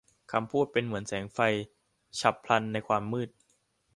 [0.31, 1.39] คำพูดเป็นเหมือนแสงไฟ
[2.19, 3.29] ฉับพลันในความมืด